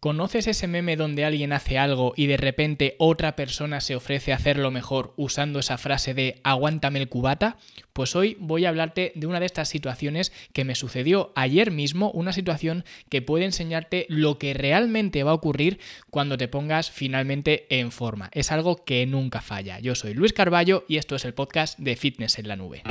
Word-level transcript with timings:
¿Conoces 0.00 0.46
ese 0.46 0.66
meme 0.66 0.96
donde 0.96 1.26
alguien 1.26 1.52
hace 1.52 1.76
algo 1.76 2.14
y 2.16 2.26
de 2.26 2.38
repente 2.38 2.94
otra 2.96 3.36
persona 3.36 3.82
se 3.82 3.94
ofrece 3.94 4.32
a 4.32 4.36
hacerlo 4.36 4.70
mejor 4.70 5.12
usando 5.18 5.58
esa 5.58 5.76
frase 5.76 6.14
de 6.14 6.40
aguántame 6.42 7.00
el 7.00 7.10
cubata? 7.10 7.58
Pues 7.92 8.16
hoy 8.16 8.34
voy 8.40 8.64
a 8.64 8.70
hablarte 8.70 9.12
de 9.14 9.26
una 9.26 9.40
de 9.40 9.44
estas 9.44 9.68
situaciones 9.68 10.32
que 10.54 10.64
me 10.64 10.74
sucedió 10.74 11.34
ayer 11.36 11.70
mismo, 11.70 12.10
una 12.12 12.32
situación 12.32 12.86
que 13.10 13.20
puede 13.20 13.44
enseñarte 13.44 14.06
lo 14.08 14.38
que 14.38 14.54
realmente 14.54 15.22
va 15.22 15.32
a 15.32 15.34
ocurrir 15.34 15.78
cuando 16.08 16.38
te 16.38 16.48
pongas 16.48 16.90
finalmente 16.90 17.66
en 17.68 17.92
forma. 17.92 18.30
Es 18.32 18.52
algo 18.52 18.86
que 18.86 19.04
nunca 19.04 19.42
falla. 19.42 19.80
Yo 19.80 19.94
soy 19.94 20.14
Luis 20.14 20.32
Carballo 20.32 20.86
y 20.88 20.96
esto 20.96 21.14
es 21.14 21.26
el 21.26 21.34
podcast 21.34 21.78
de 21.78 21.96
Fitness 21.96 22.38
en 22.38 22.48
la 22.48 22.56
Nube. 22.56 22.82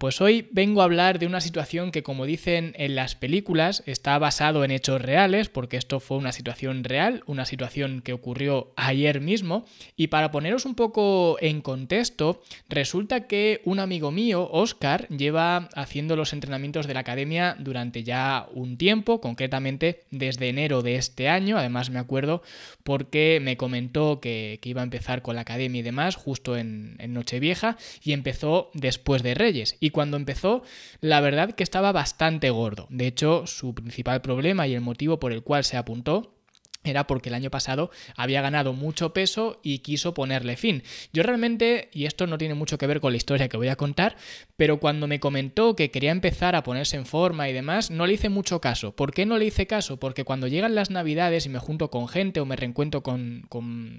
Pues 0.00 0.22
hoy 0.22 0.48
vengo 0.50 0.80
a 0.80 0.84
hablar 0.84 1.18
de 1.18 1.26
una 1.26 1.42
situación 1.42 1.92
que 1.92 2.02
como 2.02 2.24
dicen 2.24 2.72
en 2.78 2.94
las 2.94 3.16
películas 3.16 3.82
está 3.84 4.18
basado 4.18 4.64
en 4.64 4.70
hechos 4.70 5.02
reales, 5.02 5.50
porque 5.50 5.76
esto 5.76 6.00
fue 6.00 6.16
una 6.16 6.32
situación 6.32 6.84
real, 6.84 7.22
una 7.26 7.44
situación 7.44 8.00
que 8.00 8.14
ocurrió 8.14 8.72
ayer 8.76 9.20
mismo, 9.20 9.66
y 9.96 10.06
para 10.06 10.30
poneros 10.30 10.64
un 10.64 10.74
poco 10.74 11.36
en 11.42 11.60
contexto, 11.60 12.40
resulta 12.70 13.26
que 13.26 13.60
un 13.66 13.78
amigo 13.78 14.10
mío, 14.10 14.48
Oscar, 14.50 15.06
lleva 15.08 15.68
haciendo 15.74 16.16
los 16.16 16.32
entrenamientos 16.32 16.86
de 16.86 16.94
la 16.94 17.00
academia 17.00 17.54
durante 17.58 18.02
ya 18.02 18.48
un 18.54 18.78
tiempo, 18.78 19.20
concretamente 19.20 20.04
desde 20.10 20.48
enero 20.48 20.80
de 20.80 20.94
este 20.94 21.28
año, 21.28 21.58
además 21.58 21.90
me 21.90 21.98
acuerdo 21.98 22.42
porque 22.84 23.38
me 23.42 23.58
comentó 23.58 24.18
que, 24.18 24.58
iba 24.64 24.80
a 24.80 24.84
empezar 24.84 25.20
con 25.20 25.34
la 25.34 25.42
academia 25.42 25.80
y 25.80 25.82
demás 25.82 26.16
justo 26.16 26.56
en, 26.56 26.96
Nochevieja, 27.12 27.76
y 28.02 28.14
empezó 28.14 28.70
después 28.72 29.22
de 29.22 29.34
Reyes. 29.34 29.76
Cuando 29.90 30.16
empezó, 30.16 30.62
la 31.00 31.20
verdad 31.20 31.52
que 31.52 31.62
estaba 31.62 31.92
bastante 31.92 32.50
gordo. 32.50 32.86
De 32.90 33.06
hecho, 33.06 33.46
su 33.46 33.74
principal 33.74 34.20
problema 34.20 34.66
y 34.66 34.74
el 34.74 34.80
motivo 34.80 35.18
por 35.20 35.32
el 35.32 35.42
cual 35.42 35.64
se 35.64 35.76
apuntó 35.76 36.39
era 36.82 37.06
porque 37.06 37.28
el 37.28 37.34
año 37.34 37.50
pasado 37.50 37.90
había 38.16 38.40
ganado 38.40 38.72
mucho 38.72 39.12
peso 39.12 39.60
y 39.62 39.80
quiso 39.80 40.14
ponerle 40.14 40.56
fin. 40.56 40.82
Yo 41.12 41.22
realmente, 41.22 41.90
y 41.92 42.06
esto 42.06 42.26
no 42.26 42.38
tiene 42.38 42.54
mucho 42.54 42.78
que 42.78 42.86
ver 42.86 43.00
con 43.00 43.12
la 43.12 43.18
historia 43.18 43.48
que 43.48 43.58
voy 43.58 43.68
a 43.68 43.76
contar, 43.76 44.16
pero 44.56 44.80
cuando 44.80 45.06
me 45.06 45.20
comentó 45.20 45.76
que 45.76 45.90
quería 45.90 46.10
empezar 46.10 46.56
a 46.56 46.62
ponerse 46.62 46.96
en 46.96 47.04
forma 47.04 47.48
y 47.48 47.52
demás, 47.52 47.90
no 47.90 48.06
le 48.06 48.14
hice 48.14 48.30
mucho 48.30 48.62
caso. 48.62 48.96
¿Por 48.96 49.12
qué 49.12 49.26
no 49.26 49.36
le 49.36 49.44
hice 49.44 49.66
caso? 49.66 49.98
Porque 49.98 50.24
cuando 50.24 50.46
llegan 50.46 50.74
las 50.74 50.90
navidades 50.90 51.44
y 51.44 51.50
me 51.50 51.58
junto 51.58 51.90
con 51.90 52.08
gente 52.08 52.40
o 52.40 52.46
me 52.46 52.56
reencuentro 52.56 53.02
con, 53.02 53.46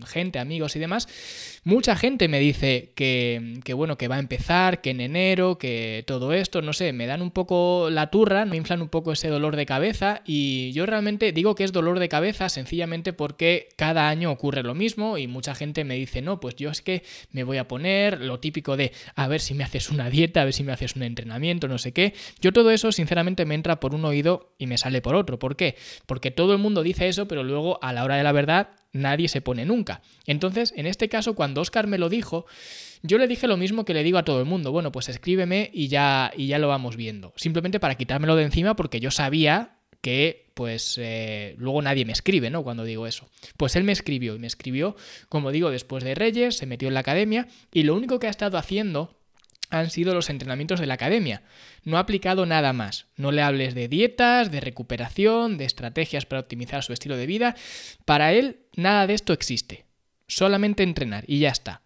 gente, 0.07 0.39
amigos 0.39 0.75
y 0.75 0.79
demás, 0.79 1.07
mucha 1.63 1.95
gente 1.95 2.27
me 2.27 2.39
dice 2.39 2.93
que, 2.95 3.59
que, 3.63 3.75
bueno, 3.75 3.97
que 3.97 4.07
va 4.07 4.15
a 4.15 4.19
empezar, 4.19 4.81
que 4.81 4.89
en 4.89 5.01
enero, 5.01 5.59
que 5.59 6.03
todo 6.07 6.33
esto, 6.33 6.63
no 6.63 6.73
sé, 6.73 6.93
me 6.93 7.05
dan 7.05 7.21
un 7.21 7.31
poco 7.31 7.89
la 7.91 8.09
turra, 8.09 8.45
me 8.45 8.57
inflan 8.57 8.81
un 8.81 8.89
poco 8.89 9.11
ese 9.11 9.27
dolor 9.27 9.55
de 9.55 9.67
cabeza 9.67 10.21
y 10.25 10.71
yo 10.71 10.87
realmente 10.87 11.31
digo 11.31 11.53
que 11.53 11.63
es 11.63 11.71
dolor 11.71 11.99
de 11.99 12.09
cabeza 12.09 12.49
sencillamente 12.49 12.70
sencillamente 12.71 13.11
porque 13.11 13.67
cada 13.75 14.07
año 14.07 14.31
ocurre 14.31 14.63
lo 14.63 14.73
mismo 14.73 15.17
y 15.17 15.27
mucha 15.27 15.55
gente 15.55 15.83
me 15.83 15.95
dice, 15.95 16.21
no, 16.21 16.39
pues 16.39 16.55
yo 16.55 16.69
es 16.69 16.81
que 16.81 17.03
me 17.31 17.43
voy 17.43 17.57
a 17.57 17.67
poner 17.67 18.21
lo 18.21 18.39
típico 18.39 18.77
de 18.77 18.93
a 19.13 19.27
ver 19.27 19.41
si 19.41 19.53
me 19.53 19.65
haces 19.65 19.89
una 19.89 20.09
dieta, 20.09 20.41
a 20.41 20.45
ver 20.45 20.53
si 20.53 20.63
me 20.63 20.71
haces 20.71 20.95
un 20.95 21.03
entrenamiento, 21.03 21.67
no 21.67 21.77
sé 21.77 21.91
qué. 21.91 22.13
Yo 22.39 22.53
todo 22.53 22.71
eso 22.71 22.93
sinceramente 22.93 23.45
me 23.45 23.55
entra 23.55 23.81
por 23.81 23.93
un 23.93 24.05
oído 24.05 24.53
y 24.57 24.67
me 24.67 24.77
sale 24.77 25.01
por 25.01 25.15
otro. 25.15 25.37
¿Por 25.37 25.57
qué? 25.57 25.75
Porque 26.05 26.31
todo 26.31 26.53
el 26.53 26.59
mundo 26.59 26.81
dice 26.81 27.09
eso, 27.09 27.27
pero 27.27 27.43
luego 27.43 27.77
a 27.83 27.91
la 27.91 28.05
hora 28.05 28.15
de 28.15 28.23
la 28.23 28.31
verdad 28.31 28.69
nadie 28.93 29.27
se 29.27 29.41
pone 29.41 29.65
nunca. 29.65 30.01
Entonces, 30.25 30.73
en 30.77 30.87
este 30.87 31.09
caso, 31.09 31.35
cuando 31.35 31.59
Oscar 31.59 31.87
me 31.87 31.97
lo 31.97 32.07
dijo, 32.07 32.45
yo 33.03 33.17
le 33.17 33.27
dije 33.27 33.47
lo 33.47 33.57
mismo 33.57 33.83
que 33.83 33.93
le 33.93 34.03
digo 34.03 34.17
a 34.17 34.23
todo 34.23 34.39
el 34.39 34.45
mundo. 34.45 34.71
Bueno, 34.71 34.93
pues 34.93 35.09
escríbeme 35.09 35.69
y 35.73 35.89
ya, 35.89 36.31
y 36.37 36.47
ya 36.47 36.57
lo 36.57 36.69
vamos 36.69 36.95
viendo. 36.95 37.33
Simplemente 37.35 37.81
para 37.81 37.95
quitármelo 37.95 38.37
de 38.37 38.43
encima 38.43 38.77
porque 38.77 39.01
yo 39.01 39.11
sabía 39.11 39.80
que 40.01 40.51
pues 40.53 40.97
eh, 40.99 41.55
luego 41.57 41.81
nadie 41.81 42.05
me 42.05 42.11
escribe, 42.11 42.49
¿no? 42.49 42.63
Cuando 42.63 42.83
digo 42.83 43.07
eso. 43.07 43.29
Pues 43.57 43.75
él 43.75 43.83
me 43.83 43.91
escribió 43.91 44.35
y 44.35 44.39
me 44.39 44.47
escribió, 44.47 44.95
como 45.29 45.51
digo, 45.51 45.71
después 45.71 46.03
de 46.03 46.15
Reyes, 46.15 46.57
se 46.57 46.65
metió 46.65 46.87
en 46.87 46.93
la 46.93 46.99
academia 46.99 47.47
y 47.71 47.83
lo 47.83 47.95
único 47.95 48.19
que 48.19 48.27
ha 48.27 48.31
estado 48.31 48.57
haciendo 48.57 49.15
han 49.69 49.89
sido 49.89 50.13
los 50.13 50.29
entrenamientos 50.29 50.79
de 50.79 50.85
la 50.85 50.95
academia. 50.95 51.43
No 51.83 51.97
ha 51.97 52.01
aplicado 52.01 52.45
nada 52.45 52.73
más. 52.73 53.05
No 53.15 53.31
le 53.31 53.41
hables 53.41 53.73
de 53.73 53.87
dietas, 53.87 54.51
de 54.51 54.59
recuperación, 54.59 55.57
de 55.57 55.65
estrategias 55.65 56.25
para 56.25 56.41
optimizar 56.41 56.83
su 56.83 56.91
estilo 56.91 57.15
de 57.15 57.25
vida. 57.25 57.55
Para 58.03 58.33
él 58.33 58.59
nada 58.75 59.07
de 59.07 59.13
esto 59.13 59.31
existe. 59.31 59.85
Solamente 60.27 60.83
entrenar 60.83 61.23
y 61.27 61.39
ya 61.39 61.49
está 61.49 61.81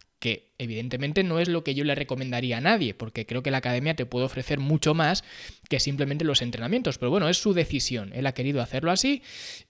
evidentemente 0.58 1.22
no 1.22 1.38
es 1.38 1.48
lo 1.48 1.64
que 1.64 1.74
yo 1.74 1.84
le 1.84 1.94
recomendaría 1.94 2.58
a 2.58 2.60
nadie, 2.60 2.94
porque 2.94 3.26
creo 3.26 3.42
que 3.42 3.50
la 3.50 3.58
academia 3.58 3.94
te 3.94 4.06
puede 4.06 4.26
ofrecer 4.26 4.58
mucho 4.58 4.94
más 4.94 5.24
que 5.68 5.80
simplemente 5.80 6.24
los 6.24 6.42
entrenamientos, 6.42 6.98
pero 6.98 7.10
bueno, 7.10 7.28
es 7.28 7.38
su 7.38 7.52
decisión, 7.52 8.12
él 8.14 8.26
ha 8.26 8.32
querido 8.32 8.62
hacerlo 8.62 8.90
así 8.90 9.22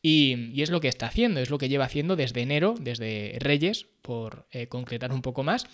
y, 0.02 0.60
es 0.60 0.70
lo 0.70 0.80
que 0.80 0.88
está 0.88 1.06
haciendo, 1.06 1.40
es 1.40 1.50
lo 1.50 1.58
que 1.58 1.68
lleva 1.68 1.84
haciendo 1.84 2.16
desde 2.16 2.42
enero, 2.42 2.74
desde 2.80 3.36
Reyes, 3.38 3.86
por 4.02 4.46
eh, 4.52 4.68
concretar 4.68 5.12
un 5.12 5.22
poco 5.22 5.42
más, 5.42 5.66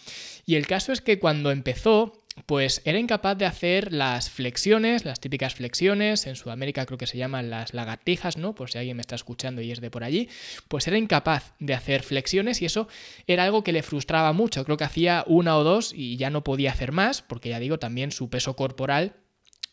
y 0.46 0.54
el 0.54 0.66
caso 0.66 0.92
es 0.92 1.00
que 1.00 1.18
cuando 1.18 1.50
empezó 1.50 2.21
pues 2.46 2.80
era 2.84 2.98
incapaz 2.98 3.36
de 3.36 3.44
hacer 3.44 3.92
las 3.92 4.30
flexiones, 4.30 5.04
las 5.04 5.20
típicas 5.20 5.54
flexiones, 5.54 6.26
en 6.26 6.36
Sudamérica 6.36 6.86
creo 6.86 6.98
que 6.98 7.06
se 7.06 7.18
llaman 7.18 7.50
las 7.50 7.74
lagartijas, 7.74 8.38
¿no? 8.38 8.54
Por 8.54 8.70
si 8.70 8.78
alguien 8.78 8.96
me 8.96 9.02
está 9.02 9.16
escuchando 9.16 9.60
y 9.60 9.70
es 9.70 9.80
de 9.80 9.90
por 9.90 10.02
allí, 10.02 10.28
pues 10.68 10.86
era 10.86 10.96
incapaz 10.96 11.54
de 11.58 11.74
hacer 11.74 12.02
flexiones 12.02 12.62
y 12.62 12.66
eso 12.66 12.88
era 13.26 13.44
algo 13.44 13.62
que 13.62 13.72
le 13.72 13.82
frustraba 13.82 14.32
mucho, 14.32 14.64
creo 14.64 14.76
que 14.76 14.84
hacía 14.84 15.24
una 15.26 15.58
o 15.58 15.64
dos 15.64 15.92
y 15.94 16.16
ya 16.16 16.30
no 16.30 16.42
podía 16.42 16.72
hacer 16.72 16.92
más, 16.92 17.22
porque 17.22 17.50
ya 17.50 17.60
digo, 17.60 17.78
también 17.78 18.12
su 18.12 18.30
peso 18.30 18.56
corporal 18.56 19.16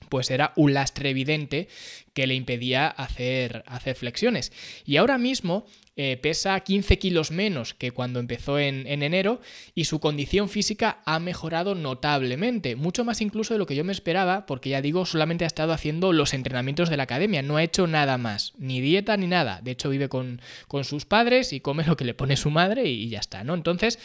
pues 0.09 0.31
era 0.31 0.53
un 0.56 0.74
lastre 0.74 1.12
evidente 1.12 1.68
que 2.14 2.26
le 2.26 2.34
impedía 2.34 2.88
hacer, 2.88 3.64
hacer 3.68 3.96
flexiones. 3.96 4.52
Y 4.86 4.97
ahora 4.97 5.18
mismo 5.18 5.66
eh, 6.02 6.16
pesa 6.16 6.58
15 6.58 6.98
kilos 6.98 7.30
menos 7.30 7.74
que 7.74 7.92
cuando 7.92 8.22
empezó 8.22 8.58
en, 8.58 8.88
en, 8.88 9.04
enero 9.04 9.42
y 9.76 9.84
su 9.84 10.00
condición 10.00 10.48
física 10.48 11.02
ha 11.04 11.20
mejorado 11.20 11.76
notablemente, 11.76 12.78
mucho 12.78 13.04
más 13.04 13.20
incluso 13.20 13.54
de 13.54 13.58
lo 13.58 13.66
que 13.66 13.76
yo 13.76 13.84
me 13.84 13.92
esperaba, 13.92 14.46
porque 14.46 14.70
ya 14.70 14.82
digo, 14.82 15.06
solamente 15.06 15.44
ha 15.44 15.48
estado 15.48 15.74
haciendo 15.74 16.14
los 16.14 16.34
entrenamientos 16.34 16.90
de 16.90 16.96
la 16.96 17.04
academia, 17.04 17.42
no 17.42 17.58
ha 17.58 17.64
hecho 17.64 17.86
nada 17.86 18.18
más, 18.18 18.54
ni 18.58 18.80
dieta 18.80 19.18
ni 19.18 19.28
nada. 19.28 19.59
De 19.62 19.72
hecho, 19.72 19.90
vive 19.90 20.08
con, 20.08 20.42
con 20.70 20.86
sus 20.86 21.04
padres 21.04 21.52
y 21.52 21.59
come 21.59 21.84
lo 21.84 21.98
que 21.98 22.06
le 22.06 22.14
pone 22.14 22.38
su 22.38 22.50
madre 22.50 22.86
y 22.86 23.09
ya 23.09 23.20
está, 23.20 23.44
¿no? 23.44 23.54
Entonces, 23.54 24.00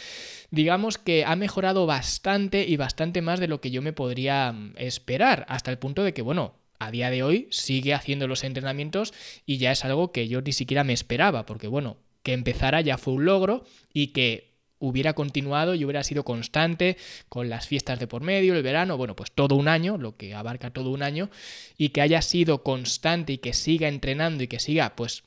digamos 0.51 0.97
que 0.97 1.23
ha 1.23 1.37
mejorado 1.37 1.85
bastante 1.85 2.65
y 2.67 2.75
bastante 2.75 3.21
más 3.21 3.39
de 3.39 3.47
lo 3.47 3.61
que 3.61 3.71
yo 3.71 3.81
me 3.81 3.93
podría 3.93 4.51
mm, 4.51 4.73
esperar, 4.75 5.45
hasta 5.47 5.71
el 5.71 5.77
punto 5.77 6.03
de 6.03 6.13
que, 6.13 6.21
bueno, 6.21 6.55
a 6.79 6.91
día 6.91 7.09
de 7.09 7.23
hoy 7.23 7.47
sigue 7.51 7.93
haciendo 7.93 8.27
los 8.27 8.43
entrenamientos 8.43 9.13
y 9.45 9.57
ya 9.57 9.71
es 9.71 9.85
algo 9.85 10.11
que 10.11 10.27
yo 10.27 10.41
ni 10.41 10.53
siquiera 10.53 10.83
me 10.83 10.93
esperaba, 10.93 11.45
porque 11.45 11.67
bueno, 11.67 11.97
que 12.23 12.33
empezara 12.33 12.81
ya 12.81 12.97
fue 12.97 13.13
un 13.13 13.25
logro 13.25 13.63
y 13.93 14.07
que 14.07 14.55
hubiera 14.79 15.13
continuado 15.13 15.75
y 15.75 15.83
hubiera 15.85 16.03
sido 16.03 16.23
constante 16.23 16.97
con 17.29 17.49
las 17.49 17.67
fiestas 17.67 17.99
de 17.99 18.07
por 18.07 18.21
medio, 18.21 18.55
el 18.55 18.63
verano, 18.63 18.97
bueno, 18.97 19.15
pues 19.15 19.31
todo 19.31 19.55
un 19.55 19.67
año, 19.67 19.97
lo 19.97 20.17
que 20.17 20.33
abarca 20.33 20.71
todo 20.71 20.89
un 20.89 21.01
año, 21.01 21.29
y 21.77 21.89
que 21.89 22.01
haya 22.01 22.21
sido 22.21 22.63
constante 22.63 23.33
y 23.33 23.37
que 23.37 23.53
siga 23.53 23.87
entrenando 23.87 24.43
y 24.43 24.47
que 24.47 24.59
siga 24.59 24.95
pues 24.95 25.23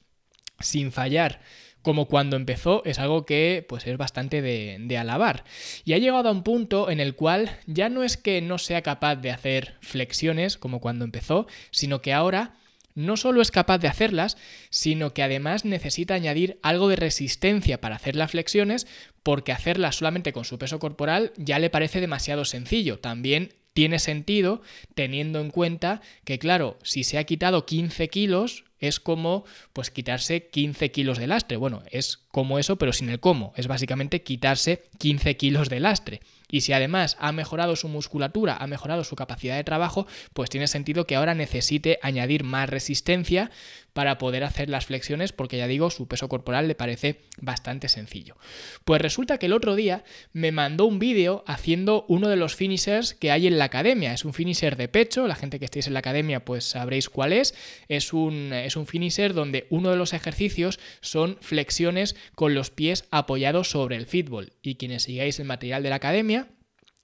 sin 0.61 0.93
fallar 0.93 1.41
como 1.83 2.07
cuando 2.07 2.37
empezó, 2.37 2.83
es 2.85 2.99
algo 2.99 3.25
que 3.25 3.65
pues 3.69 3.87
es 3.87 3.97
bastante 3.97 4.43
de, 4.43 4.99
alabar. 4.99 5.45
Y 5.85 5.93
ha 5.95 5.99
llegado 5.99 6.29
a 6.29 6.33
un 6.33 6.43
punto 6.43 6.91
en 6.91 7.01
el 7.01 7.15
cual 7.15 7.57
ya 7.67 7.89
no 7.89 8.03
es 8.03 8.17
que 8.17 8.43
no 8.43 8.59
sea 8.59 8.83
capaz 8.83 9.17
de 9.17 9.31
hacer 9.31 9.77
flexiones 9.81 10.59
como 10.59 10.81
cuando 10.81 11.05
empezó, 11.05 11.47
sino 11.71 12.03
que 12.03 12.13
ahora 12.13 12.55
no 12.95 13.17
solo 13.17 13.41
es 13.41 13.51
capaz 13.51 13.79
de 13.79 13.89
hacerlas, 13.89 14.37
sino 14.71 15.15
que 15.15 15.23
además 15.23 15.65
necesita 15.65 16.15
añadir 16.15 16.59
algo 16.63 16.89
de 16.89 16.97
resistencia 16.97 17.81
para 17.81 17.97
hacer 17.97 18.17
las 18.17 18.33
flexiones, 18.33 18.89
porque 19.23 19.53
hacerlas 19.53 19.97
solamente 19.97 20.33
con 20.33 20.45
su 20.45 20.59
peso 20.59 20.79
corporal 20.81 21.33
ya 21.37 21.59
le 21.59 21.71
parece 21.71 22.01
demasiado 22.01 22.45
sencillo. 22.45 22.99
También 22.99 23.55
tiene 23.73 24.01
sentido 24.01 24.63
teniendo 24.95 25.41
en 25.41 25.51
cuenta 25.51 26.03
que, 26.25 26.41
claro, 26.41 26.79
si 26.83 27.05
se 27.05 27.19
ha 27.19 27.25
quitado 27.25 27.65
15 27.65 28.09
kilos, 28.09 28.65
es 28.79 29.01
como 29.01 29.45
pues 29.73 29.91
quitarse 29.91 30.49
15 30.49 30.91
kilos 30.91 31.19
de 31.19 31.27
lastre. 31.27 31.57
Bueno, 31.57 31.83
es 31.91 32.19
como 32.31 32.59
eso, 32.59 32.77
pero 32.77 32.93
sin 32.93 33.09
el 33.09 33.21
cómo. 33.21 33.53
Es 33.57 33.67
básicamente 33.67 34.23
quitarse 34.23 34.85
15 34.99 35.37
kilos 35.37 35.69
de 35.69 35.81
lastre. 35.81 36.21
Y 36.51 36.63
si 36.63 36.73
además 36.73 37.17
ha 37.21 37.33
mejorado 37.33 37.77
su 37.77 37.89
musculatura, 37.89 38.57
ha 38.57 38.67
mejorado 38.67 39.05
su 39.05 39.17
capacidad 39.17 39.57
de 39.57 39.65
trabajo, 39.65 40.07
pues 40.33 40.49
tiene 40.49 40.67
sentido 40.67 41.07
que 41.07 41.17
ahora 41.17 41.35
necesite 41.35 41.99
añadir 42.03 42.43
más 42.43 42.71
resistencia 42.71 43.51
para 43.93 44.17
poder 44.17 44.45
hacer 44.45 44.71
las 44.71 44.87
flexiones, 44.87 45.33
porque 45.33 45.59
ya 45.59 45.67
digo, 45.67 45.91
su 45.91 46.07
peso 46.07 46.29
corporal 46.29 46.69
le 46.69 46.75
parece 46.75 47.23
bastante 47.41 47.89
sencillo. 47.89 48.37
Pues 48.85 49.03
resulta 49.03 49.39
que 49.39 49.47
el 49.47 49.53
otro 49.53 49.75
día 49.75 50.05
me 50.33 50.53
mandó 50.53 50.85
un 50.87 51.01
vídeo 51.01 51.43
haciendo 51.47 52.05
uno 52.09 52.29
de 52.29 52.37
los 52.37 52.55
finishers 52.55 53.15
que 53.15 53.33
hay 53.33 53.47
en 53.47 53.59
la 53.59 53.65
academia. 53.65 54.13
Es 54.13 54.25
un 54.25 54.33
finisher 54.33 54.77
de 54.77 54.89
pecho, 54.89 55.27
la 55.27 55.35
gente 55.35 55.59
que 55.59 55.65
estéis 55.65 55.89
en 55.89 55.95
la 55.95 55.99
academia 55.99 56.45
pues 56.45 56.65
sabréis 56.65 57.09
cuál 57.09 57.33
es. 57.33 57.55
Es 57.89 58.13
un 58.13 58.53
Es 58.69 58.77
un 58.77 58.87
finisher 58.87 59.33
donde 59.33 59.67
uno 59.71 59.89
de 59.89 59.97
los 59.97 60.13
ejercicios 60.13 60.79
son 61.01 61.39
flexiones 61.41 62.17
con 62.35 62.53
los 62.53 62.69
pies 62.71 63.07
apoyados 63.11 63.71
sobre 63.71 63.97
el 63.97 64.05
fútbol. 64.05 64.53
Y 64.61 64.75
quienes 64.75 65.05
sigáis 65.05 65.41
el 65.41 65.47
material 65.47 65.83
de 65.83 65.89
la 65.89 65.97
academia, 65.97 66.49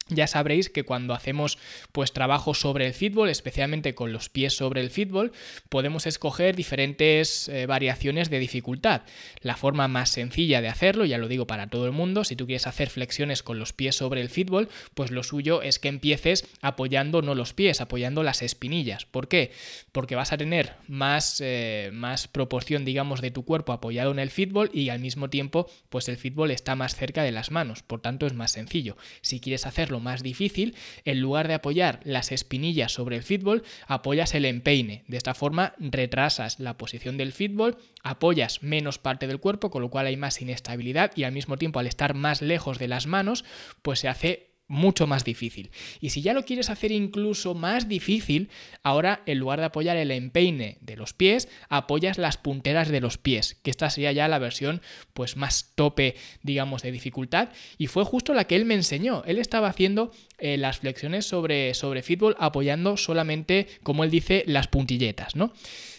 ya 0.08 0.26
sabréis 0.26 0.68
que 0.68 0.84
cuando 0.84 1.14
hacemos 1.14 1.58
pues 1.92 2.12
trabajo 2.12 2.52
sobre 2.52 2.86
el 2.86 2.92
fútbol, 2.92 3.30
especialmente 3.30 3.94
con 3.94 4.12
los 4.12 4.28
pies 4.28 4.54
sobre 4.54 4.82
el 4.82 4.90
fútbol, 4.90 5.32
podemos 5.70 6.06
escoger 6.06 6.54
diferentes 6.54 7.48
eh, 7.48 7.64
variaciones 7.66 8.28
de 8.28 8.38
dificultad. 8.38 9.02
La 9.40 9.56
forma 9.56 9.88
más 9.88 10.10
sencilla 10.10 10.60
de 10.60 10.68
hacerlo, 10.68 11.06
ya 11.06 11.16
lo 11.16 11.28
digo 11.28 11.46
para 11.46 11.68
todo 11.68 11.86
el 11.86 11.92
mundo, 11.92 12.24
si 12.24 12.36
tú 12.36 12.44
quieres 12.46 12.66
hacer 12.66 12.90
flexiones 12.90 13.42
con 13.42 13.58
los 13.58 13.72
pies 13.72 13.96
sobre 13.96 14.20
el 14.20 14.28
fútbol, 14.28 14.68
pues 14.94 15.10
lo 15.10 15.22
suyo 15.22 15.62
es 15.62 15.78
que 15.78 15.88
empieces 15.88 16.46
apoyando 16.60 17.22
no 17.22 17.34
los 17.34 17.54
pies, 17.54 17.80
apoyando 17.80 18.22
las 18.22 18.42
espinillas. 18.42 19.06
¿Por 19.06 19.28
qué? 19.28 19.52
Porque 19.92 20.16
vas 20.16 20.32
a 20.32 20.36
tener 20.36 20.74
más, 20.86 21.40
eh, 21.40 21.90
más 21.94 22.28
proporción, 22.28 22.84
digamos, 22.84 23.22
de 23.22 23.30
tu 23.30 23.46
cuerpo 23.46 23.72
apoyado 23.72 24.10
en 24.10 24.18
el 24.18 24.30
fútbol 24.30 24.70
y 24.74 24.90
al 24.90 24.98
mismo 24.98 25.30
tiempo, 25.30 25.70
pues 25.88 26.08
el 26.10 26.18
fútbol 26.18 26.50
está 26.50 26.76
más 26.76 26.94
cerca 26.94 27.22
de 27.22 27.32
las 27.32 27.50
manos, 27.50 27.82
por 27.82 28.02
tanto 28.02 28.26
es 28.26 28.34
más 28.34 28.52
sencillo. 28.52 28.98
Si 29.22 29.40
quieres 29.40 29.66
hacerlo 29.66 29.93
más 30.00 30.22
difícil, 30.22 30.74
en 31.04 31.20
lugar 31.20 31.48
de 31.48 31.54
apoyar 31.54 32.00
las 32.04 32.32
espinillas 32.32 32.92
sobre 32.92 33.16
el 33.16 33.22
fútbol, 33.22 33.62
apoyas 33.86 34.34
el 34.34 34.44
empeine. 34.44 35.04
De 35.08 35.16
esta 35.16 35.34
forma 35.34 35.74
retrasas 35.78 36.60
la 36.60 36.76
posición 36.76 37.16
del 37.16 37.32
fútbol, 37.32 37.78
apoyas 38.02 38.62
menos 38.62 38.98
parte 38.98 39.26
del 39.26 39.40
cuerpo, 39.40 39.70
con 39.70 39.82
lo 39.82 39.90
cual 39.90 40.06
hay 40.06 40.16
más 40.16 40.40
inestabilidad 40.40 41.12
y 41.16 41.24
al 41.24 41.32
mismo 41.32 41.56
tiempo 41.56 41.78
al 41.78 41.86
estar 41.86 42.14
más 42.14 42.42
lejos 42.42 42.78
de 42.78 42.88
las 42.88 43.06
manos, 43.06 43.44
pues 43.82 44.00
se 44.00 44.08
hace 44.08 44.53
mucho 44.66 45.06
más 45.06 45.24
difícil. 45.24 45.70
Y 46.00 46.10
si 46.10 46.22
ya 46.22 46.32
lo 46.32 46.44
quieres 46.44 46.70
hacer 46.70 46.90
incluso 46.90 47.54
más 47.54 47.88
difícil, 47.88 48.48
ahora 48.82 49.22
en 49.26 49.38
lugar 49.38 49.60
de 49.60 49.66
apoyar 49.66 49.96
el 49.96 50.10
empeine 50.10 50.78
de 50.80 50.96
los 50.96 51.12
pies, 51.12 51.48
apoyas 51.68 52.18
las 52.18 52.36
punteras 52.36 52.88
de 52.88 53.00
los 53.00 53.18
pies, 53.18 53.56
que 53.62 53.70
esta 53.70 53.90
sería 53.90 54.12
ya 54.12 54.28
la 54.28 54.38
versión 54.38 54.80
pues 55.12 55.36
más 55.36 55.72
tope, 55.74 56.16
digamos, 56.42 56.82
de 56.82 56.92
dificultad. 56.92 57.50
Y 57.78 57.88
fue 57.88 58.04
justo 58.04 58.32
la 58.34 58.44
que 58.44 58.56
él 58.56 58.64
me 58.64 58.74
enseñó. 58.74 59.22
Él 59.26 59.38
estaba 59.38 59.68
haciendo 59.68 60.12
eh, 60.38 60.56
las 60.56 60.78
flexiones 60.78 61.26
sobre, 61.26 61.74
sobre 61.74 62.02
fútbol 62.02 62.36
apoyando 62.38 62.96
solamente, 62.96 63.68
como 63.82 64.04
él 64.04 64.10
dice, 64.10 64.44
las 64.46 64.68
puntilletas, 64.68 65.36
¿no? 65.36 65.52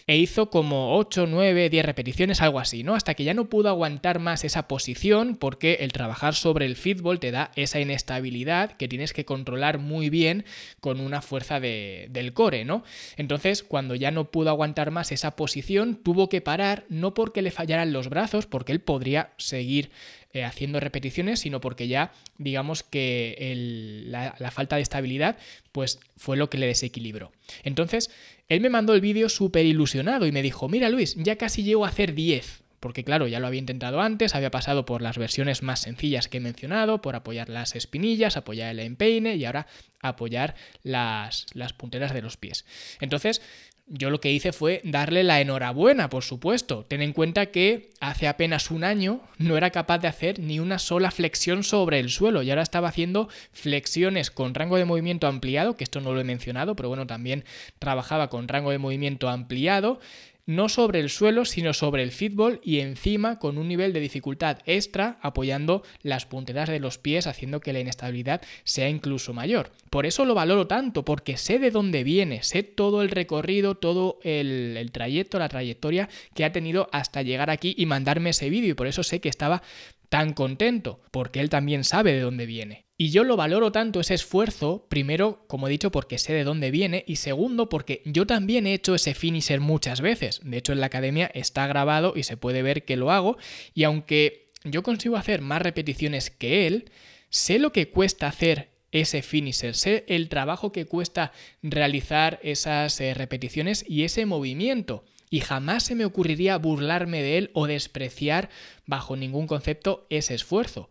E 0.08 0.16
hizo 0.16 0.50
como 0.50 0.96
8, 0.96 1.26
9, 1.26 1.68
10 1.68 1.84
repeticiones, 1.84 2.40
algo 2.40 2.60
así, 2.60 2.84
¿no? 2.84 2.94
Hasta 2.94 3.14
que 3.14 3.24
ya 3.24 3.34
no 3.34 3.48
pudo 3.48 3.68
aguantar 3.68 4.20
más 4.20 4.44
esa 4.44 4.68
posición 4.68 5.34
porque 5.34 5.78
el 5.80 5.92
trabajar 5.92 6.36
sobre 6.36 6.64
el 6.64 6.76
fútbol 6.76 7.18
te 7.18 7.32
da 7.32 7.50
esa 7.56 7.80
inestabilidad 7.80 8.76
que 8.76 8.86
tienes 8.86 9.12
que 9.12 9.24
controlar 9.24 9.78
muy 9.78 10.08
bien 10.08 10.44
con 10.80 11.00
una 11.00 11.22
fuerza 11.22 11.58
de, 11.58 12.06
del 12.10 12.32
core, 12.34 12.64
¿no? 12.64 12.84
Entonces, 13.16 13.64
cuando 13.64 13.96
ya 13.96 14.12
no 14.12 14.30
pudo 14.30 14.50
aguantar 14.50 14.92
más 14.92 15.10
esa 15.10 15.34
posición, 15.34 15.96
tuvo 15.96 16.28
que 16.28 16.40
parar, 16.40 16.84
no 16.88 17.12
porque 17.12 17.42
le 17.42 17.50
fallaran 17.50 17.92
los 17.92 18.08
brazos, 18.08 18.46
porque 18.46 18.70
él 18.70 18.80
podría 18.80 19.32
seguir 19.38 19.90
eh, 20.32 20.44
haciendo 20.44 20.80
repeticiones, 20.80 21.40
sino 21.40 21.60
porque 21.60 21.88
ya 21.88 22.12
digamos 22.38 22.82
que 22.82 24.04
la, 24.06 24.50
falta 24.50 24.76
de 24.76 24.82
estabilidad 24.82 25.36
pues 25.72 26.00
fue 26.16 26.36
lo 26.36 26.50
que 26.50 26.58
le 26.58 26.66
desequilibró. 26.66 27.32
Entonces, 27.62 28.10
él 28.48 28.60
me 28.60 28.70
mandó 28.70 28.94
el 28.94 29.00
vídeo 29.00 29.28
súper 29.28 29.66
ilusionado 29.66 30.26
y 30.26 30.32
me 30.32 30.42
dijo, 30.42 30.68
mira 30.68 30.88
Luis, 30.88 31.14
ya 31.16 31.36
casi 31.36 31.62
llego 31.62 31.84
a 31.84 31.88
hacer 31.88 32.14
10 32.14 32.64
porque 32.80 33.04
claro, 33.04 33.26
ya 33.26 33.40
lo 33.40 33.46
había 33.46 33.58
intentado 33.58 34.00
antes, 34.00 34.34
había 34.34 34.50
pasado 34.50 34.84
por 34.84 35.02
las 35.02 35.18
versiones 35.18 35.62
más 35.62 35.80
sencillas 35.80 36.28
que 36.28 36.36
he 36.36 36.40
mencionado, 36.40 37.00
por 37.00 37.16
apoyar 37.16 37.48
las 37.48 37.74
espinillas, 37.74 38.36
apoyar 38.36 38.70
el 38.70 38.80
empeine 38.80 39.34
y 39.36 39.44
ahora 39.44 39.66
apoyar 40.00 40.54
las, 40.82 41.46
las 41.54 41.72
punteras 41.72 42.12
de 42.14 42.22
los 42.22 42.36
pies. 42.36 42.64
Entonces, 43.00 43.42
yo 43.88 44.10
lo 44.10 44.20
que 44.20 44.32
hice 44.32 44.52
fue 44.52 44.80
darle 44.84 45.22
la 45.22 45.40
enhorabuena, 45.40 46.10
por 46.10 46.24
supuesto. 46.24 46.84
Ten 46.88 47.02
en 47.02 47.12
cuenta 47.12 47.46
que 47.46 47.90
hace 48.00 48.26
apenas 48.26 48.70
un 48.70 48.82
año 48.82 49.20
no 49.38 49.56
era 49.56 49.70
capaz 49.70 49.98
de 49.98 50.08
hacer 50.08 50.40
ni 50.40 50.58
una 50.58 50.78
sola 50.78 51.10
flexión 51.10 51.62
sobre 51.62 52.00
el 52.00 52.10
suelo 52.10 52.42
y 52.42 52.50
ahora 52.50 52.62
estaba 52.62 52.88
haciendo 52.88 53.28
flexiones 53.52 54.30
con 54.30 54.54
rango 54.54 54.76
de 54.76 54.84
movimiento 54.84 55.28
ampliado, 55.28 55.76
que 55.76 55.84
esto 55.84 56.00
no 56.00 56.12
lo 56.12 56.20
he 56.20 56.24
mencionado, 56.24 56.74
pero 56.74 56.88
bueno, 56.88 57.06
también 57.06 57.44
trabajaba 57.78 58.28
con 58.28 58.48
rango 58.48 58.70
de 58.70 58.78
movimiento 58.78 59.28
ampliado 59.28 60.00
no 60.46 60.68
sobre 60.68 61.00
el 61.00 61.10
suelo, 61.10 61.44
sino 61.44 61.74
sobre 61.74 62.02
el 62.02 62.12
fútbol 62.12 62.60
y 62.62 62.78
encima 62.78 63.38
con 63.38 63.58
un 63.58 63.68
nivel 63.68 63.92
de 63.92 64.00
dificultad 64.00 64.58
extra 64.64 65.18
apoyando 65.20 65.82
las 66.02 66.24
punteras 66.24 66.68
de 66.68 66.80
los 66.80 66.98
pies, 66.98 67.26
haciendo 67.26 67.60
que 67.60 67.72
la 67.72 67.80
inestabilidad 67.80 68.40
sea 68.64 68.88
incluso 68.88 69.34
mayor. 69.34 69.72
Por 69.90 70.06
eso 70.06 70.24
lo 70.24 70.34
valoro 70.34 70.66
tanto, 70.66 71.04
porque 71.04 71.36
sé 71.36 71.58
de 71.58 71.70
dónde 71.70 72.04
viene, 72.04 72.42
sé 72.42 72.62
todo 72.62 73.02
el 73.02 73.10
recorrido, 73.10 73.74
todo 73.74 74.18
el, 74.22 74.76
el 74.76 74.92
trayecto, 74.92 75.38
la 75.38 75.48
trayectoria 75.48 76.08
que 76.34 76.44
ha 76.44 76.52
tenido 76.52 76.88
hasta 76.92 77.22
llegar 77.22 77.50
aquí 77.50 77.74
y 77.76 77.86
mandarme 77.86 78.30
ese 78.30 78.48
vídeo 78.48 78.70
y 78.70 78.74
por 78.74 78.86
eso 78.86 79.02
sé 79.02 79.20
que 79.20 79.28
estaba 79.28 79.62
tan 80.08 80.32
contento, 80.32 81.00
porque 81.10 81.40
él 81.40 81.50
también 81.50 81.84
sabe 81.84 82.12
de 82.12 82.20
dónde 82.20 82.46
viene. 82.46 82.86
Y 82.98 83.10
yo 83.10 83.24
lo 83.24 83.36
valoro 83.36 83.72
tanto 83.72 84.00
ese 84.00 84.14
esfuerzo, 84.14 84.86
primero, 84.88 85.44
como 85.48 85.68
he 85.68 85.70
dicho, 85.70 85.90
porque 85.90 86.18
sé 86.18 86.32
de 86.32 86.44
dónde 86.44 86.70
viene, 86.70 87.04
y 87.06 87.16
segundo, 87.16 87.68
porque 87.68 88.00
yo 88.06 88.26
también 88.26 88.66
he 88.66 88.72
hecho 88.72 88.94
ese 88.94 89.12
finisher 89.12 89.60
muchas 89.60 90.00
veces. 90.00 90.40
De 90.42 90.56
hecho, 90.56 90.72
en 90.72 90.80
la 90.80 90.86
academia 90.86 91.30
está 91.34 91.66
grabado 91.66 92.14
y 92.16 92.22
se 92.22 92.38
puede 92.38 92.62
ver 92.62 92.84
que 92.84 92.96
lo 92.96 93.10
hago, 93.10 93.36
y 93.74 93.84
aunque 93.84 94.52
yo 94.64 94.82
consigo 94.82 95.16
hacer 95.16 95.42
más 95.42 95.60
repeticiones 95.60 96.30
que 96.30 96.66
él, 96.66 96.90
sé 97.28 97.58
lo 97.58 97.72
que 97.72 97.90
cuesta 97.90 98.28
hacer 98.28 98.70
ese 98.92 99.20
finisher, 99.20 99.74
sé 99.74 100.04
el 100.08 100.28
trabajo 100.28 100.72
que 100.72 100.86
cuesta 100.86 101.32
realizar 101.62 102.40
esas 102.42 102.98
eh, 103.00 103.12
repeticiones 103.12 103.84
y 103.86 104.04
ese 104.04 104.24
movimiento 104.24 105.04
y 105.30 105.40
jamás 105.40 105.84
se 105.84 105.94
me 105.94 106.04
ocurriría 106.04 106.58
burlarme 106.58 107.22
de 107.22 107.38
él 107.38 107.50
o 107.54 107.66
despreciar 107.66 108.48
bajo 108.86 109.16
ningún 109.16 109.46
concepto 109.46 110.06
ese 110.10 110.34
esfuerzo. 110.34 110.88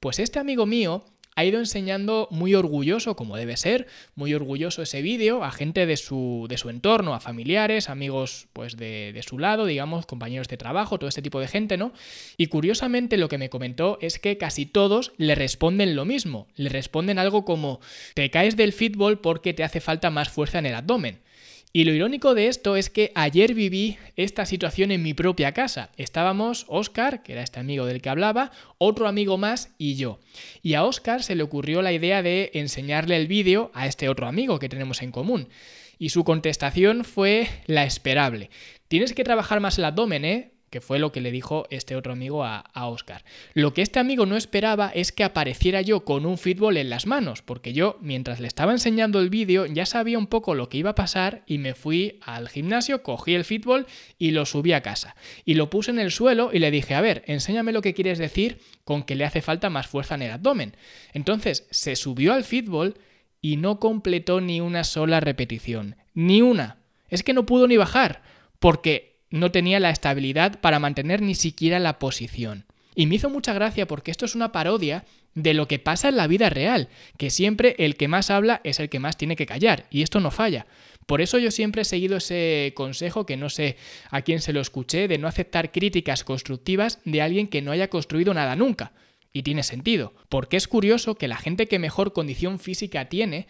Pues 0.00 0.18
este 0.18 0.38
amigo 0.38 0.66
mío 0.66 1.04
ha 1.36 1.44
ido 1.44 1.58
enseñando 1.58 2.28
muy 2.30 2.54
orgulloso, 2.54 3.14
como 3.14 3.36
debe 3.36 3.58
ser, 3.58 3.86
muy 4.14 4.32
orgulloso 4.32 4.80
ese 4.80 5.02
vídeo 5.02 5.44
a 5.44 5.52
gente 5.52 5.84
de 5.84 5.98
su, 5.98 6.46
de 6.48 6.56
su 6.56 6.70
entorno, 6.70 7.14
a 7.14 7.20
familiares, 7.20 7.90
amigos 7.90 8.48
pues 8.54 8.78
de, 8.78 9.12
de, 9.12 9.22
su 9.22 9.38
lado, 9.38 9.66
digamos, 9.66 10.06
compañeros 10.06 10.48
de 10.48 10.56
trabajo, 10.56 10.98
todo 10.98 11.08
este 11.08 11.20
tipo 11.20 11.38
de 11.38 11.46
gente, 11.46 11.76
¿no? 11.76 11.92
Y 12.38 12.46
curiosamente 12.46 13.18
lo 13.18 13.28
que 13.28 13.36
me 13.36 13.50
comentó 13.50 13.98
es 14.00 14.18
que 14.18 14.38
casi 14.38 14.64
todos 14.64 15.12
le 15.18 15.34
responden 15.34 15.94
lo 15.94 16.06
mismo, 16.06 16.48
le 16.56 16.70
responden 16.70 17.18
algo 17.18 17.44
como 17.44 17.80
te 18.14 18.30
caes 18.30 18.56
del 18.56 18.72
fútbol 18.72 19.20
porque 19.20 19.52
te 19.52 19.62
hace 19.62 19.80
falta 19.80 20.08
más 20.08 20.30
fuerza 20.30 20.58
en 20.58 20.66
el 20.66 20.74
abdomen. 20.74 21.20
Y 21.72 21.84
lo 21.84 21.92
irónico 21.92 22.34
de 22.34 22.48
esto 22.48 22.76
es 22.76 22.88
que 22.88 23.12
ayer 23.14 23.52
viví 23.52 23.98
esta 24.16 24.46
situación 24.46 24.90
en 24.92 25.02
mi 25.02 25.12
propia 25.12 25.52
casa. 25.52 25.90
Estábamos 25.98 26.64
Oscar, 26.68 27.22
que 27.22 27.32
era 27.32 27.42
este 27.42 27.60
amigo 27.60 27.84
del 27.84 28.00
que 28.00 28.08
hablaba, 28.08 28.50
otro 28.78 29.06
amigo 29.06 29.36
más 29.36 29.74
y 29.76 29.96
yo. 29.96 30.18
Y 30.62 30.74
a 30.74 30.84
Oscar 30.84 31.22
se 31.22 31.34
le 31.34 31.42
ocurrió 31.42 31.82
la 31.82 31.92
idea 31.92 32.22
de 32.22 32.50
enseñarle 32.54 33.16
el 33.16 33.26
vídeo 33.26 33.70
a 33.74 33.86
este 33.86 34.08
otro 34.08 34.26
amigo 34.26 34.58
que 34.58 34.70
tenemos 34.70 35.02
en 35.02 35.12
común. 35.12 35.48
Y 35.98 36.08
su 36.10 36.24
contestación 36.24 37.04
fue 37.04 37.48
la 37.66 37.84
esperable. 37.84 38.50
Tienes 38.88 39.12
que 39.12 39.24
trabajar 39.24 39.60
más 39.60 39.78
el 39.78 39.84
abdomen, 39.84 40.24
¿eh? 40.24 40.55
Que 40.76 40.82
fue 40.82 40.98
lo 40.98 41.10
que 41.10 41.22
le 41.22 41.30
dijo 41.30 41.66
este 41.70 41.96
otro 41.96 42.12
amigo 42.12 42.44
a, 42.44 42.62
Oscar. 42.74 43.24
Lo 43.54 43.72
que 43.72 43.80
este 43.80 43.98
amigo 43.98 44.26
no 44.26 44.36
esperaba 44.36 44.90
es 44.94 45.10
que 45.10 45.24
apareciera 45.24 45.80
yo 45.80 46.04
con 46.04 46.26
un 46.26 46.36
fútbol 46.36 46.76
en 46.76 46.90
las 46.90 47.06
manos, 47.06 47.40
porque 47.40 47.72
yo, 47.72 47.96
mientras 48.02 48.40
le 48.40 48.46
estaba 48.46 48.72
enseñando 48.72 49.18
el 49.18 49.30
vídeo, 49.30 49.64
ya 49.64 49.86
sabía 49.86 50.18
un 50.18 50.26
poco 50.26 50.54
lo 50.54 50.68
que 50.68 50.76
iba 50.76 50.90
a 50.90 50.94
pasar 50.94 51.44
y 51.46 51.56
me 51.56 51.72
fui 51.72 52.18
al 52.20 52.50
gimnasio, 52.50 53.02
cogí 53.02 53.32
el 53.32 53.46
fútbol 53.46 53.86
y 54.18 54.32
lo 54.32 54.44
subí 54.44 54.74
a 54.74 54.82
casa. 54.82 55.16
Y 55.46 55.54
lo 55.54 55.70
puse 55.70 55.92
en 55.92 55.98
el 55.98 56.10
suelo 56.10 56.50
y 56.52 56.58
le 56.58 56.70
dije, 56.70 56.94
a 56.94 57.00
ver, 57.00 57.24
enséñame 57.26 57.72
lo 57.72 57.80
que 57.80 57.94
quieres 57.94 58.18
decir 58.18 58.60
con 58.84 59.02
que 59.02 59.14
le 59.14 59.24
hace 59.24 59.40
falta 59.40 59.70
más 59.70 59.86
fuerza 59.86 60.16
en 60.16 60.22
el 60.22 60.32
abdomen. 60.32 60.76
Entonces 61.14 61.66
se 61.70 61.96
subió 61.96 62.34
al 62.34 62.44
fútbol 62.44 62.98
y 63.40 63.56
no 63.56 63.80
completó 63.80 64.42
ni 64.42 64.60
una 64.60 64.84
sola 64.84 65.20
repetición. 65.20 65.96
Ni 66.12 66.42
una. 66.42 66.80
Es 67.08 67.22
que 67.22 67.32
no 67.32 67.46
pudo 67.46 67.66
ni 67.66 67.78
bajar, 67.78 68.20
porque 68.58 69.15
no 69.36 69.50
tenía 69.50 69.80
la 69.80 69.90
estabilidad 69.90 70.60
para 70.60 70.78
mantener 70.78 71.22
ni 71.22 71.34
siquiera 71.34 71.78
la 71.78 71.98
posición. 71.98 72.64
Y 72.94 73.06
me 73.06 73.16
hizo 73.16 73.30
mucha 73.30 73.52
gracia 73.52 73.86
porque 73.86 74.10
esto 74.10 74.24
es 74.24 74.34
una 74.34 74.52
parodia 74.52 75.04
de 75.34 75.52
lo 75.52 75.68
que 75.68 75.78
pasa 75.78 76.08
en 76.08 76.16
la 76.16 76.26
vida 76.26 76.48
real, 76.48 76.88
que 77.18 77.30
siempre 77.30 77.76
el 77.78 77.96
que 77.96 78.08
más 78.08 78.30
habla 78.30 78.62
es 78.64 78.80
el 78.80 78.88
que 78.88 79.00
más 79.00 79.18
tiene 79.18 79.36
que 79.36 79.46
callar, 79.46 79.84
y 79.90 80.02
esto 80.02 80.18
no 80.18 80.30
falla. 80.30 80.66
Por 81.04 81.20
eso 81.20 81.38
yo 81.38 81.50
siempre 81.50 81.82
he 81.82 81.84
seguido 81.84 82.16
ese 82.16 82.72
consejo, 82.74 83.26
que 83.26 83.36
no 83.36 83.50
sé 83.50 83.76
a 84.10 84.22
quién 84.22 84.40
se 84.40 84.52
lo 84.52 84.60
escuché, 84.60 85.08
de 85.08 85.18
no 85.18 85.28
aceptar 85.28 85.70
críticas 85.70 86.24
constructivas 86.24 86.98
de 87.04 87.22
alguien 87.22 87.48
que 87.48 87.62
no 87.62 87.70
haya 87.70 87.88
construido 87.88 88.34
nada 88.34 88.56
nunca. 88.56 88.92
Y 89.36 89.42
tiene 89.42 89.64
sentido, 89.64 90.14
porque 90.30 90.56
es 90.56 90.66
curioso 90.66 91.16
que 91.16 91.28
la 91.28 91.36
gente 91.36 91.66
que 91.66 91.78
mejor 91.78 92.14
condición 92.14 92.58
física 92.58 93.10
tiene 93.10 93.48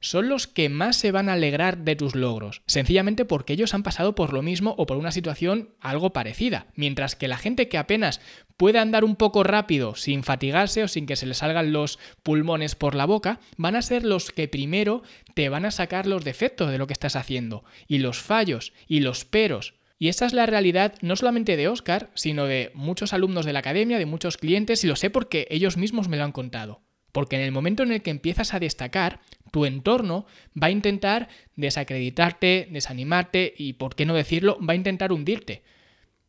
son 0.00 0.28
los 0.28 0.48
que 0.48 0.68
más 0.68 0.96
se 0.96 1.12
van 1.12 1.28
a 1.28 1.34
alegrar 1.34 1.78
de 1.78 1.94
tus 1.94 2.16
logros, 2.16 2.62
sencillamente 2.66 3.24
porque 3.24 3.52
ellos 3.52 3.72
han 3.72 3.84
pasado 3.84 4.16
por 4.16 4.32
lo 4.32 4.42
mismo 4.42 4.74
o 4.78 4.86
por 4.86 4.96
una 4.96 5.12
situación 5.12 5.68
algo 5.80 6.12
parecida, 6.12 6.66
mientras 6.74 7.14
que 7.14 7.28
la 7.28 7.38
gente 7.38 7.68
que 7.68 7.78
apenas 7.78 8.20
puede 8.56 8.80
andar 8.80 9.04
un 9.04 9.14
poco 9.14 9.44
rápido 9.44 9.94
sin 9.94 10.24
fatigarse 10.24 10.82
o 10.82 10.88
sin 10.88 11.06
que 11.06 11.14
se 11.14 11.26
le 11.26 11.34
salgan 11.34 11.72
los 11.72 12.00
pulmones 12.24 12.74
por 12.74 12.96
la 12.96 13.06
boca, 13.06 13.38
van 13.56 13.76
a 13.76 13.82
ser 13.82 14.04
los 14.04 14.32
que 14.32 14.48
primero 14.48 15.04
te 15.34 15.50
van 15.50 15.66
a 15.66 15.70
sacar 15.70 16.08
los 16.08 16.24
defectos 16.24 16.72
de 16.72 16.78
lo 16.78 16.88
que 16.88 16.94
estás 16.94 17.14
haciendo 17.14 17.62
y 17.86 17.98
los 17.98 18.18
fallos 18.18 18.72
y 18.88 18.98
los 18.98 19.24
peros 19.24 19.74
Y 19.98 20.08
esa 20.08 20.26
es 20.26 20.32
la 20.32 20.46
realidad 20.46 20.94
no 21.02 21.16
solamente 21.16 21.56
de 21.56 21.68
Oscar, 21.68 22.10
sino 22.14 22.46
de 22.46 22.70
muchos 22.74 23.12
alumnos 23.12 23.44
de 23.44 23.52
la 23.52 23.58
academia, 23.58 23.98
de 23.98 24.06
muchos 24.06 24.36
clientes, 24.36 24.84
y 24.84 24.86
lo 24.86 24.96
sé 24.96 25.10
porque 25.10 25.48
ellos 25.50 25.76
mismos 25.76 26.08
me 26.08 26.16
lo 26.16 26.24
han 26.24 26.32
contado. 26.32 26.82
Porque 27.10 27.36
en 27.36 27.42
el 27.42 27.52
momento 27.52 27.82
en 27.82 27.92
el 27.92 28.02
que 28.02 28.10
empiezas 28.10 28.54
a 28.54 28.60
destacar, 28.60 29.20
tu 29.50 29.64
entorno 29.64 30.26
va 30.60 30.68
a 30.68 30.70
intentar 30.70 31.28
desacreditarte, 31.56 32.68
desanimarte 32.70 33.54
y, 33.56 33.72
por 33.72 33.96
qué 33.96 34.06
no 34.06 34.14
decirlo, 34.14 34.58
va 34.64 34.74
a 34.74 34.76
intentar 34.76 35.12
hundirte. 35.12 35.62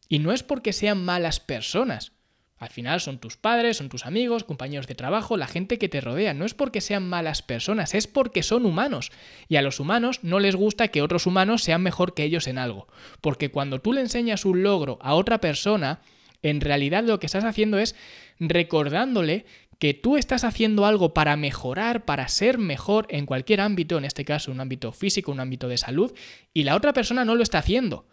Y 0.07 0.19
no 0.19 0.31
es 0.31 0.41
porque 0.41 0.73
sean 0.73 1.05
malas 1.05 1.39
personas, 1.39 2.13
al 2.59 2.69
final 2.69 2.99
son 2.99 3.19
tus 3.19 3.37
padres, 3.37 3.77
son 3.77 3.87
tus 3.87 4.05
amigos, 4.05 4.43
compañeros 4.43 4.85
de 4.85 4.93
trabajo, 4.93 5.37
la 5.37 5.47
gente 5.47 5.77
que 5.77 5.87
te 5.87 6.01
rodea. 6.01 6.33
No 6.33 6.45
es 6.45 6.53
porque 6.53 6.81
sean 6.81 7.07
malas 7.07 7.41
personas, 7.41 7.95
es 7.95 8.05
porque 8.05 8.43
son 8.43 8.65
humanos. 8.65 9.11
Y 9.47 9.55
a 9.55 9.61
los 9.61 9.79
humanos 9.79 10.19
no 10.23 10.39
les 10.39 10.57
gusta 10.57 10.89
que 10.89 11.01
otros 11.01 11.25
humanos 11.25 11.63
sean 11.63 11.81
mejor 11.81 12.13
que 12.13 12.23
ellos 12.23 12.47
en 12.47 12.57
algo. 12.57 12.87
Porque 13.21 13.49
cuando 13.49 13.79
tú 13.79 13.93
le 13.93 14.01
enseñas 14.01 14.43
un 14.43 14.61
logro 14.61 14.99
a 15.01 15.15
otra 15.15 15.39
persona, 15.39 16.01
en 16.43 16.59
realidad 16.59 17.05
lo 17.05 17.19
que 17.19 17.27
estás 17.27 17.45
haciendo 17.45 17.79
es 17.79 17.95
recordándole 18.39 19.45
que 19.79 19.93
tú 19.93 20.17
estás 20.17 20.43
haciendo 20.43 20.85
algo 20.85 21.13
para 21.13 21.37
mejorar, 21.37 22.03
para 22.03 22.27
ser 22.27 22.57
mejor 22.57 23.07
en 23.09 23.25
cualquier 23.25 23.61
ámbito, 23.61 23.97
en 23.97 24.03
este 24.03 24.25
caso 24.25 24.51
un 24.51 24.59
ámbito 24.59 24.91
físico, 24.91 25.31
un 25.31 25.39
ámbito 25.39 25.69
de 25.69 25.77
salud, 25.77 26.13
y 26.53 26.63
la 26.63 26.75
otra 26.75 26.91
persona 26.91 27.23
no 27.23 27.35
lo 27.35 27.43
está 27.43 27.59
haciendo. 27.59 28.05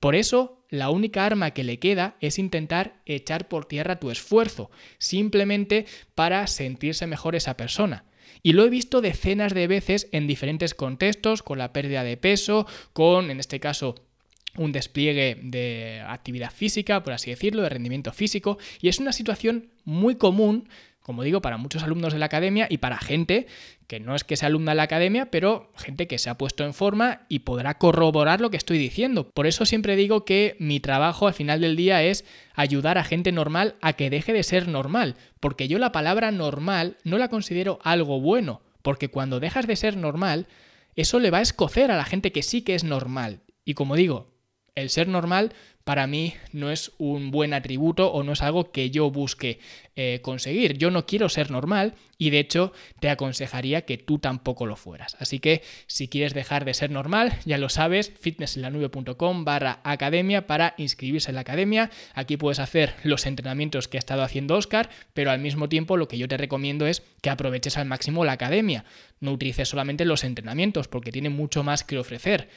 Por 0.00 0.14
eso, 0.14 0.64
la 0.70 0.88
única 0.88 1.26
arma 1.26 1.50
que 1.52 1.62
le 1.62 1.78
queda 1.78 2.16
es 2.20 2.38
intentar 2.38 3.02
echar 3.04 3.48
por 3.48 3.66
tierra 3.66 4.00
tu 4.00 4.10
esfuerzo, 4.10 4.70
simplemente 4.98 5.84
para 6.14 6.46
sentirse 6.46 7.06
mejor 7.06 7.36
esa 7.36 7.56
persona. 7.56 8.04
Y 8.42 8.54
lo 8.54 8.64
he 8.64 8.70
visto 8.70 9.02
decenas 9.02 9.52
de 9.52 9.66
veces 9.66 10.08
en 10.12 10.26
diferentes 10.26 10.74
contextos, 10.74 11.42
con 11.42 11.58
la 11.58 11.74
pérdida 11.74 12.02
de 12.02 12.16
peso, 12.16 12.66
con, 12.94 13.30
en 13.30 13.40
este 13.40 13.60
caso, 13.60 13.94
un 14.56 14.72
despliegue 14.72 15.38
de 15.42 16.02
actividad 16.06 16.50
física, 16.50 17.02
por 17.02 17.12
así 17.12 17.30
decirlo, 17.30 17.62
de 17.62 17.68
rendimiento 17.68 18.12
físico, 18.12 18.58
y 18.80 18.88
es 18.88 18.98
una 18.98 19.12
situación 19.12 19.70
muy 19.84 20.16
común 20.16 20.68
como 21.02 21.22
digo, 21.22 21.40
para 21.40 21.56
muchos 21.56 21.82
alumnos 21.82 22.12
de 22.12 22.18
la 22.18 22.26
academia 22.26 22.66
y 22.70 22.78
para 22.78 22.98
gente 22.98 23.46
que 23.86 23.98
no 23.98 24.14
es 24.14 24.22
que 24.22 24.36
sea 24.36 24.46
alumna 24.46 24.72
de 24.72 24.76
la 24.76 24.84
academia, 24.84 25.30
pero 25.30 25.72
gente 25.76 26.06
que 26.06 26.18
se 26.18 26.30
ha 26.30 26.38
puesto 26.38 26.64
en 26.64 26.74
forma 26.74 27.22
y 27.28 27.40
podrá 27.40 27.78
corroborar 27.78 28.40
lo 28.40 28.50
que 28.50 28.56
estoy 28.56 28.78
diciendo. 28.78 29.28
Por 29.28 29.46
eso 29.46 29.66
siempre 29.66 29.96
digo 29.96 30.24
que 30.24 30.56
mi 30.60 30.78
trabajo 30.78 31.26
al 31.26 31.34
final 31.34 31.60
del 31.60 31.74
día 31.74 32.02
es 32.02 32.24
ayudar 32.54 32.98
a 32.98 33.04
gente 33.04 33.32
normal 33.32 33.74
a 33.80 33.94
que 33.94 34.10
deje 34.10 34.32
de 34.32 34.44
ser 34.44 34.68
normal, 34.68 35.16
porque 35.40 35.66
yo 35.66 35.78
la 35.78 35.90
palabra 35.90 36.30
normal 36.30 36.98
no 37.02 37.18
la 37.18 37.28
considero 37.28 37.80
algo 37.82 38.20
bueno, 38.20 38.62
porque 38.82 39.08
cuando 39.08 39.40
dejas 39.40 39.66
de 39.66 39.76
ser 39.76 39.96
normal, 39.96 40.46
eso 40.94 41.18
le 41.18 41.30
va 41.30 41.38
a 41.38 41.42
escocer 41.42 41.90
a 41.90 41.96
la 41.96 42.04
gente 42.04 42.30
que 42.30 42.42
sí 42.42 42.62
que 42.62 42.74
es 42.74 42.84
normal. 42.84 43.40
Y 43.64 43.74
como 43.74 43.96
digo, 43.96 44.30
el 44.80 44.90
ser 44.90 45.08
normal 45.08 45.52
para 45.84 46.06
mí 46.06 46.34
no 46.52 46.70
es 46.70 46.92
un 46.98 47.30
buen 47.30 47.54
atributo 47.54 48.12
o 48.12 48.22
no 48.22 48.32
es 48.32 48.42
algo 48.42 48.70
que 48.70 48.90
yo 48.90 49.10
busque 49.10 49.58
eh, 49.96 50.20
conseguir. 50.22 50.78
Yo 50.78 50.90
no 50.90 51.06
quiero 51.06 51.28
ser 51.28 51.50
normal 51.50 51.94
y 52.16 52.30
de 52.30 52.38
hecho 52.38 52.72
te 53.00 53.08
aconsejaría 53.08 53.82
que 53.82 53.98
tú 53.98 54.18
tampoco 54.18 54.66
lo 54.66 54.76
fueras. 54.76 55.16
Así 55.18 55.40
que 55.40 55.62
si 55.86 56.06
quieres 56.06 56.34
dejar 56.34 56.64
de 56.64 56.74
ser 56.74 56.90
normal, 56.90 57.32
ya 57.44 57.58
lo 57.58 57.68
sabes, 57.68 58.12
fitnessenlanube.com 58.20 59.44
barra 59.44 59.80
academia 59.82 60.46
para 60.46 60.74
inscribirse 60.76 61.30
en 61.30 61.36
la 61.36 61.40
academia. 61.40 61.90
Aquí 62.14 62.36
puedes 62.36 62.60
hacer 62.60 62.94
los 63.02 63.26
entrenamientos 63.26 63.88
que 63.88 63.96
ha 63.96 64.00
estado 64.00 64.22
haciendo 64.22 64.56
Oscar, 64.56 64.90
pero 65.12 65.30
al 65.30 65.40
mismo 65.40 65.68
tiempo 65.68 65.96
lo 65.96 66.08
que 66.08 66.18
yo 66.18 66.28
te 66.28 66.36
recomiendo 66.36 66.86
es 66.86 67.02
que 67.22 67.30
aproveches 67.30 67.78
al 67.78 67.86
máximo 67.86 68.24
la 68.24 68.32
academia. 68.32 68.84
No 69.18 69.32
utilices 69.32 69.68
solamente 69.68 70.04
los 70.04 70.24
entrenamientos 70.24 70.88
porque 70.88 71.10
tiene 71.10 71.30
mucho 71.30 71.62
más 71.62 71.84
que 71.84 71.98
ofrecer 71.98 72.48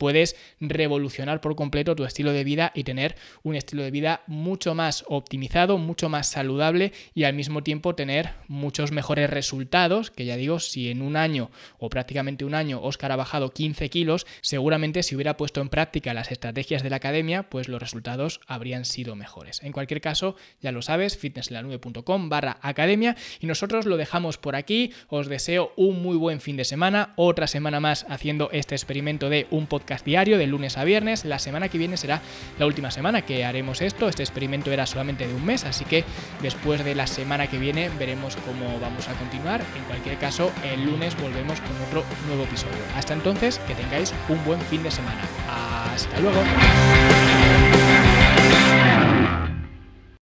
puedes 0.00 0.34
revolucionar 0.60 1.42
por 1.42 1.54
completo 1.54 1.94
tu 1.94 2.04
estilo 2.04 2.32
de 2.32 2.42
vida 2.42 2.72
y 2.74 2.84
tener 2.84 3.16
un 3.42 3.54
estilo 3.54 3.82
de 3.82 3.90
vida 3.90 4.22
mucho 4.26 4.74
más 4.74 5.04
optimizado, 5.08 5.76
mucho 5.76 6.08
más 6.08 6.26
saludable 6.26 6.92
y 7.14 7.24
al 7.24 7.34
mismo 7.34 7.62
tiempo 7.62 7.94
tener 7.94 8.30
muchos 8.48 8.92
mejores 8.92 9.28
resultados, 9.28 10.10
que 10.10 10.24
ya 10.24 10.36
digo, 10.36 10.58
si 10.58 10.90
en 10.90 11.02
un 11.02 11.16
año 11.16 11.50
o 11.78 11.90
prácticamente 11.90 12.46
un 12.46 12.54
año 12.54 12.80
Oscar 12.82 13.12
ha 13.12 13.16
bajado 13.16 13.50
15 13.50 13.90
kilos, 13.90 14.26
seguramente 14.40 15.02
si 15.02 15.14
hubiera 15.14 15.36
puesto 15.36 15.60
en 15.60 15.68
práctica 15.68 16.14
las 16.14 16.32
estrategias 16.32 16.82
de 16.82 16.88
la 16.88 16.96
academia, 16.96 17.42
pues 17.50 17.68
los 17.68 17.80
resultados 17.80 18.40
habrían 18.46 18.86
sido 18.86 19.16
mejores. 19.16 19.62
En 19.62 19.72
cualquier 19.72 20.00
caso, 20.00 20.34
ya 20.62 20.72
lo 20.72 20.80
sabes, 20.80 21.18
fitnesslanube.com 21.18 22.30
barra 22.30 22.56
academia 22.62 23.16
y 23.38 23.46
nosotros 23.46 23.84
lo 23.84 23.98
dejamos 23.98 24.38
por 24.38 24.56
aquí. 24.56 24.94
Os 25.08 25.28
deseo 25.28 25.74
un 25.76 26.02
muy 26.02 26.16
buen 26.16 26.40
fin 26.40 26.56
de 26.56 26.64
semana, 26.64 27.12
otra 27.16 27.46
semana 27.46 27.80
más 27.80 28.06
haciendo 28.08 28.48
este 28.50 28.74
experimento 28.74 29.28
de 29.28 29.46
un 29.50 29.66
diario 30.04 30.38
de 30.38 30.46
lunes 30.46 30.78
a 30.78 30.84
viernes. 30.84 31.24
La 31.24 31.38
semana 31.38 31.68
que 31.68 31.78
viene 31.78 31.96
será 31.96 32.20
la 32.58 32.66
última 32.66 32.90
semana 32.90 33.22
que 33.22 33.44
haremos 33.44 33.80
esto. 33.82 34.08
Este 34.08 34.22
experimento 34.22 34.70
era 34.70 34.86
solamente 34.86 35.26
de 35.26 35.34
un 35.34 35.44
mes, 35.44 35.64
así 35.64 35.84
que 35.84 36.04
después 36.40 36.84
de 36.84 36.94
la 36.94 37.06
semana 37.06 37.48
que 37.48 37.58
viene 37.58 37.90
veremos 37.98 38.36
cómo 38.36 38.78
vamos 38.80 39.08
a 39.08 39.12
continuar. 39.14 39.60
En 39.76 39.84
cualquier 39.84 40.18
caso, 40.18 40.52
el 40.64 40.84
lunes 40.84 41.16
volvemos 41.20 41.60
con 41.60 41.72
otro 41.88 42.04
nuevo 42.26 42.44
episodio. 42.44 42.78
Hasta 42.96 43.14
entonces, 43.14 43.58
que 43.66 43.74
tengáis 43.74 44.14
un 44.28 44.42
buen 44.44 44.60
fin 44.62 44.82
de 44.82 44.90
semana. 44.90 45.20
Hasta 45.92 46.20
luego. 46.20 46.40